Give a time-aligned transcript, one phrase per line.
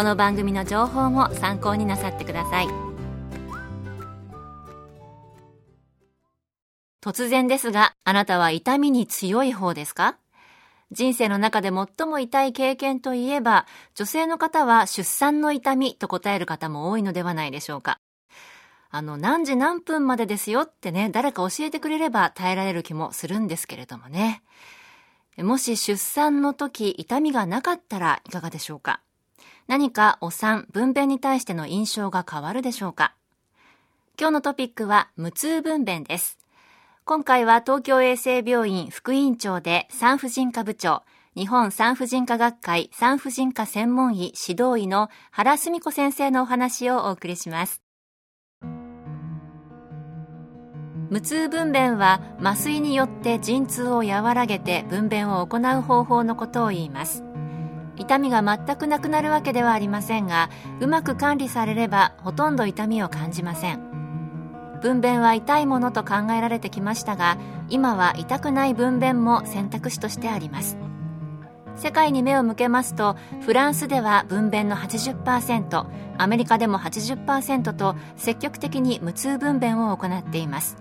[0.00, 2.68] この番組の情報も参考になさってください。
[7.02, 10.16] 突然ですがあなたは痛みに強い方ですか？
[10.90, 17.98] 人生の中で最も痛い経験といえば女性の方は出産の痛みと答える方も多いのではないでしょうか。
[18.88, 24.42] あの、何時何分までですよってね、誰か教えてくれれば耐えられる気もするんですけれどもね。
[25.36, 29.02] もし出産の時痛みがなかったらいかがでしょうか？
[29.70, 33.14] 何かお産、分娩に対しての印象が変わるでしょうか？
[34.18, 36.38] 今日のトピックは無痛分娩です。
[37.04, 41.04] 今回は東京衛生病院副院長で産婦人科部長、
[41.36, 47.80] 日本産婦人科学会産婦人科専門医指導医の原澄子先生のお話をお送りします。
[51.10, 57.22] 無痛分娩は麻酔によって陣痛を和らげて分娩を行う方法のことを言います
[58.00, 60.48] 痛みが全くなくなるわけではありませんが
[60.80, 63.90] うまく管理されればほとんど痛みを感じません。
[64.80, 67.36] 分娩は痛いものと考えられてきましたが
[67.68, 70.78] 今は痛くない分娩も選択肢としてあります。
[71.76, 75.86] 世界に目を向けますとフランスでは分娩の80%
[76.16, 80.78] アメリカでも80%と積極的に無痛分娩を行っています。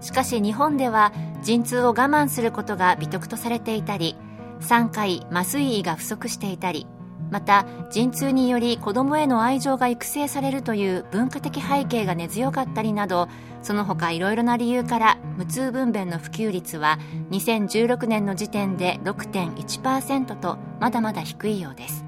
[0.00, 4.16] しかし日本では陣痛を我慢することが美徳とされていたり
[4.62, 6.86] 3回麻酔医が不足していたり
[7.30, 13.28] また陣痛により子供への愛情が育成されるという文化的背景が根強かったりなど
[13.62, 16.98] その他いろいろな理由から無痛分娩の普及率は
[17.30, 22.04] 2016年の時点で6.1%とまだまだ低いようです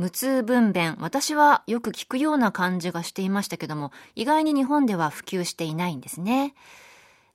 [0.00, 6.54] 無痛分娩、私はよく聞くような感じがしていましたけども、意外に日本では普及していないんですね。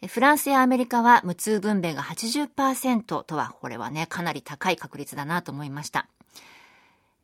[0.07, 6.07] フランスやアメリカは無痛分娩が80%とは、これはね、かなり高い確率だなと思いました。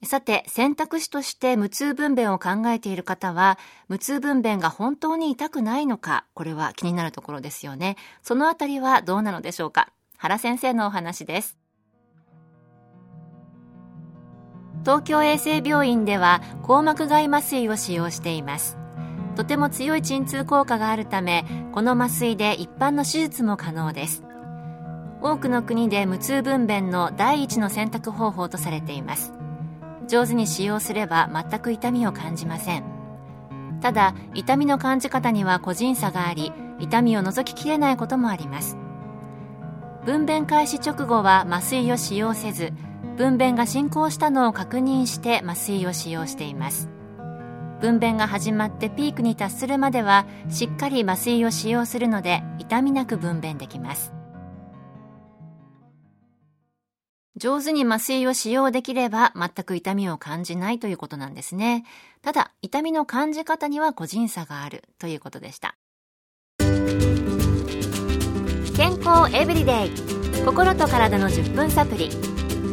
[0.03, 7.97] さて、選択肢として無痛分娩を考えている方は、無痛分娩が本当に痛くないのか、これは気になるところですよね。
[8.23, 9.91] そのあたりはどうなのでしょうか。
[10.17, 11.61] 原先生のお話です。
[14.83, 18.80] 東京衛生病院では硬膜外麻酔を使用しています
[19.41, 24.23] とても強い鎮痛効果があるためこの麻酔で一般の手術も可能です。
[25.19, 29.33] 多くの国で無痛分娩の第一の選択方法とされています。
[30.07, 32.83] 上手に使用すれば全く痛みを感じません。
[33.81, 38.77] ただ痛みの感じ方には個人差があり痛みを除ききれないこともあります。
[40.05, 42.73] 分娩開始直後は麻酔を使用せず
[43.17, 46.91] 分娩が進行したのを確認して麻酔を使用しています。
[47.81, 54.13] 分娩が始まってピークに達するまではしっかり麻酔を使用するので痛みなく分娩できます。
[57.37, 61.83] 上手に麻酔を使用できれば全く痛みを感じないということなんですね。
[62.21, 65.75] ただ痛みの感じ方には個人差があるということでした。
[68.77, 69.91] 健康エブリデイ
[70.45, 72.09] 心と体の10分サプリ。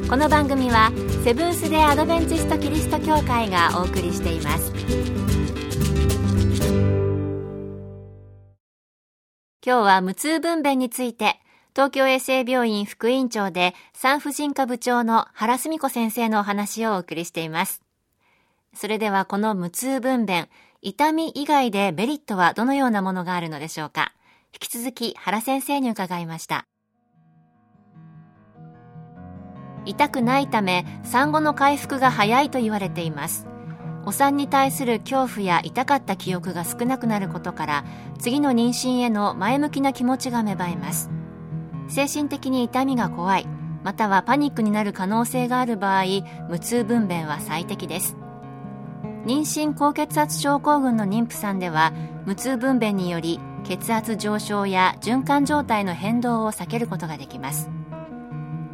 [0.09, 0.91] この番組は
[1.25, 4.78] セブンス・デ・アドベンチスト・キリスト教会がお送りしています。
[9.65, 11.39] 今日は無痛分娩について
[11.75, 17.83] 東京衛生病院副院長で産婦人科部長の原澄子先生のお話をお送りしています。
[18.75, 20.49] それではこの無痛分娩
[20.81, 24.15] 痛み以外でメリットはどのようなものがあるのでしょうか？
[24.55, 26.67] 引き続き原先生に伺いました。
[29.85, 33.47] 痛くないため産後の回復が早いと言われています。
[34.09, 37.85] お産に対する恐怖や痛かった記憶が少なくなることから
[38.19, 41.11] 次の妊娠への前向きな気持ちが芽生えます。
[41.89, 43.47] 精神的に痛みが怖い
[43.85, 46.05] またはパニックになる可能性がある場合
[46.49, 48.17] 無痛分娩は最適です。
[49.27, 51.93] 妊娠高血圧症候群の妊婦さんでは
[52.25, 57.69] 無痛分娩により血圧上昇や循環状態の変動を避けることができます。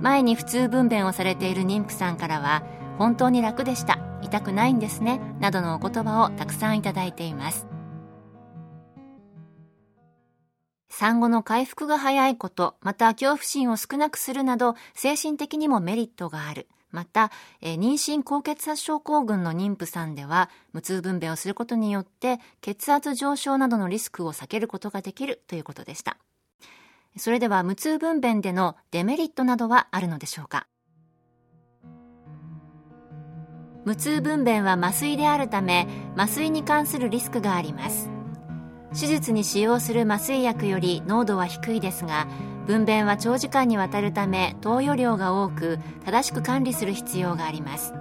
[0.01, 2.63] 前に普通分娩をされている妊婦さんからは
[2.99, 4.04] 本当に楽でした。
[4.25, 7.67] 痛くないんですねなどのお言葉をたくさんいただいています
[10.97, 16.69] 産後の回復が早いこと、また恐怖心を少なくするなど、精神的にもメリットがある。
[16.93, 26.17] また、え妊娠高血圧症候群の妊婦さんでは、無痛分娩をすることによって、血圧上昇などのリスクを避けることができるということでした。
[27.17, 30.69] それでは、無痛分娩でのデメリットなどはあるのでしょうか？
[33.85, 35.87] 無痛分娩は麻酔であるため、
[36.17, 38.15] 麻酔に関するリスクがあります。
[38.99, 42.29] 手術に使用する麻酔薬より濃度は低いですが
[42.67, 47.93] 分娩は長時間にわたるため投与量が多く正しく管理する必要があります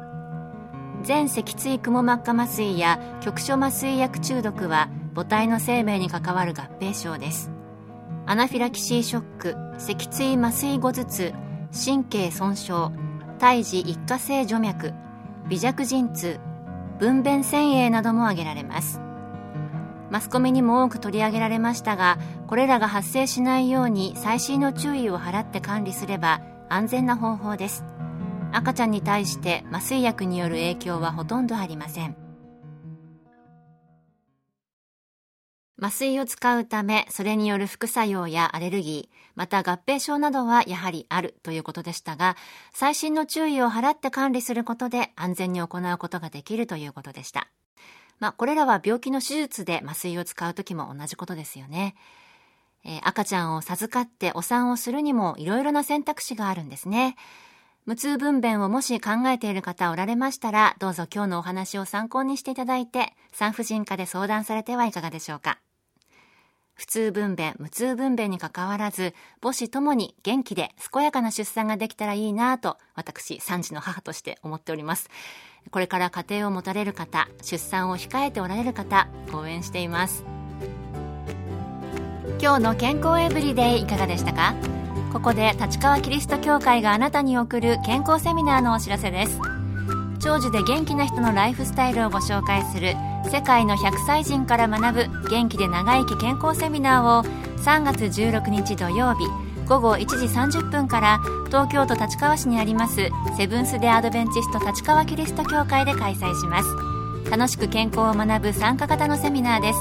[1.01, 7.51] 全脊椎くも膜下麻酔や局所麻酔薬中毒は母体の生命に関わる合併症です
[8.25, 11.33] アナフィラキシーショック脊椎麻酔後頭痛
[11.85, 12.91] 神経損傷
[13.39, 14.93] 胎児一過性除脈
[15.47, 16.39] 微弱陣痛
[16.99, 19.01] 分娩遷影なども挙げられます。
[20.09, 27.83] マスコミにも多く取り上げられましたがこれらが発生しないように細心の注意を払って管理すれば安全な方法です。
[28.51, 32.22] 赤ちゃんに対して麻酔薬による影響はほとんどありません。
[35.83, 42.37] 麻酔を使うためそれによる副作用やアレルギーまた合併症などはやはりあるということでしたが
[42.71, 47.49] 細心の注意を払って管理することで安全に行うことができるということでした
[48.19, 51.95] まあ、これらは病気の手術で麻酔を使う時も同じことですよね。
[52.85, 57.17] えー、赤ちゃんを授かってお産をするにもいろいろな選択肢があるんですね。
[57.85, 65.59] 無痛分娩をもし考えている方おられましたら、どうぞ今日のお話を参考にしていただいて、産婦人科で相談されてはいかがでしょうか。
[66.75, 75.09] 普通分娩、無痛分娩にかかわらず、母子ともに元気で健やかな出産ができたらいいなと、私、3児の母として思っております。
[75.71, 80.25] これから家庭を持たれる方出産を控えておられる方応援しています。
[82.41, 84.53] 今日の健康エブリデイいかがでしたか？
[85.13, 89.39] ここで立川キリスト教会があなたに送る健康セミナーのお知らせです。
[90.19, 92.95] 長寿で元気な人のライフスタイルをご紹介する
[93.31, 97.23] 世界の100歳人から学ぶ元気で長生き健康セミナーを
[97.63, 99.25] 3月16日土曜日
[99.67, 100.25] 午後1時
[100.59, 106.93] 30分から東京都立川市にありますセブンス・デ・アドベンチスト立川キリスト教会で開催します。
[107.29, 109.79] 楽しく健康を学ぶ参加型のセミナーです。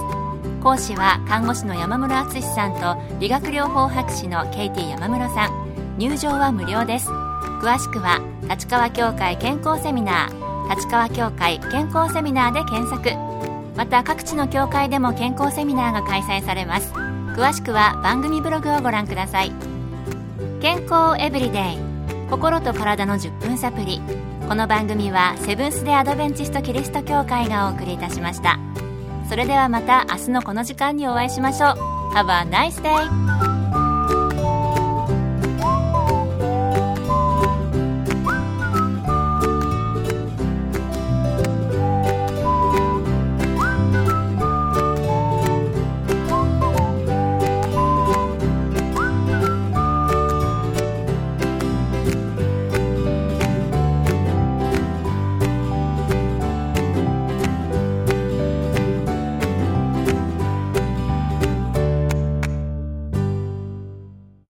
[0.62, 5.98] 講師は看護師の山室敦さんと理学療法博士のケイティ山室さん。
[5.98, 7.08] 入場は無料です。
[7.10, 10.74] 詳しくは立川協会健康セミナー。
[10.74, 13.31] 立川協会健康セミナーで検索。
[13.76, 16.92] また各地の協会でも健康セミナーが開催されます。
[16.92, 19.52] 詳しくは番組ブログをご覧ください。
[20.60, 21.78] 健康エブリデイ。
[22.30, 24.00] 心と体の10分サプリ。
[24.48, 28.58] この番組はセブンス・デ・アドベンチスト・キリスト教会がお送りいたしました。
[29.28, 32.14] それではまた明日のこの時間にお会いしましょう。
[32.14, 33.62] Have a nice day!